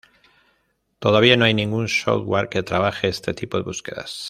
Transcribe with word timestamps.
Todavía 0.97 1.37
no 1.37 1.45
hay 1.45 1.53
ningún 1.53 1.87
software 1.87 2.49
que 2.49 2.63
trabaje 2.63 3.07
este 3.07 3.35
tipo 3.35 3.57
de 3.57 3.63
búsquedas. 3.65 4.19